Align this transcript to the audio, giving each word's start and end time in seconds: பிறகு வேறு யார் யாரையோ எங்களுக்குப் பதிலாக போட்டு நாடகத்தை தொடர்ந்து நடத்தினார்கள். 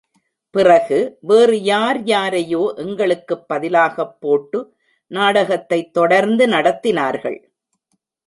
பிறகு 0.49 1.17
வேறு 1.21 1.61
யார் 1.61 2.03
யாரையோ 2.03 2.73
எங்களுக்குப் 2.77 3.47
பதிலாக 3.47 4.07
போட்டு 4.11 4.75
நாடகத்தை 5.07 5.91
தொடர்ந்து 5.91 6.47
நடத்தினார்கள். 6.47 7.39